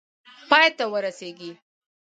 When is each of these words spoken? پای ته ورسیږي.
پای 0.49 0.67
ته 0.77 0.83
ورسیږي. 0.93 1.51